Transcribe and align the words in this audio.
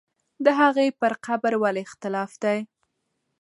د 0.45 0.47
هغې 0.59 0.87
پر 0.99 1.13
قبر 1.25 1.53
ولې 1.63 1.81
اختلاف 1.87 2.31
دی؟ 2.43 2.57